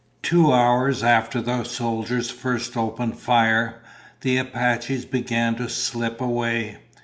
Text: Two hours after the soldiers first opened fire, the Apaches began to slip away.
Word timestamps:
Two 0.23 0.51
hours 0.51 1.03
after 1.03 1.43
the 1.43 1.63
soldiers 1.63 2.31
first 2.31 2.75
opened 2.75 3.19
fire, 3.19 3.83
the 4.21 4.37
Apaches 4.39 5.05
began 5.05 5.53
to 5.57 5.69
slip 5.69 6.19
away. 6.19 6.79